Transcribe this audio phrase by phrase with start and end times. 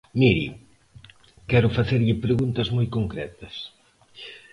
[0.19, 0.47] Mire,
[1.49, 3.55] quero facerlle preguntas moi concretas.